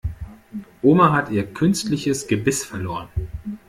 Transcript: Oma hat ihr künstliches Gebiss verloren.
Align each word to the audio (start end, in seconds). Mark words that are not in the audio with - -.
Oma 0.81 1.11
hat 1.11 1.29
ihr 1.29 1.45
künstliches 1.53 2.25
Gebiss 2.25 2.65
verloren. 2.65 3.07